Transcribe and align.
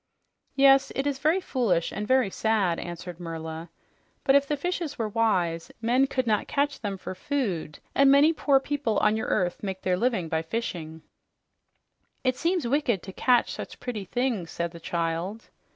"Yes, 0.55 0.91
it 0.95 1.05
is 1.05 1.19
very 1.19 1.39
foolish 1.39 1.91
and 1.91 2.07
very 2.07 2.31
sad," 2.31 2.79
answered 2.79 3.19
Merla. 3.19 3.69
"But 4.23 4.33
if 4.33 4.47
the 4.47 4.57
fish 4.57 4.81
were 4.97 5.07
wise, 5.09 5.71
men 5.79 6.07
could 6.07 6.25
not 6.25 6.47
catch 6.47 6.79
them 6.81 6.97
for 6.97 7.13
food, 7.13 7.77
and 7.93 8.09
many 8.09 8.33
poor 8.33 8.59
people 8.59 8.97
on 8.97 9.15
your 9.15 9.27
earth 9.27 9.61
make 9.61 9.83
their 9.83 9.97
living 9.97 10.27
by 10.27 10.41
fishing." 10.41 11.03
"It 12.23 12.35
seems 12.35 12.65
wicked 12.67 13.03
to 13.03 13.13
catch 13.13 13.51
such 13.51 13.79
pretty 13.79 14.05
things," 14.05 14.49
said 14.49 14.71
the 14.71 14.79
child. 14.79 15.49